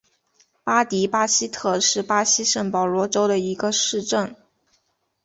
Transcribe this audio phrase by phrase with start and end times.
[0.63, 4.35] 巴迪巴西特是巴西圣保罗州的一个市镇。